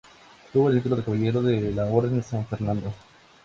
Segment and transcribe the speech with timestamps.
[0.51, 2.91] Tuvo el título de caballero de la Orden de San Fernando.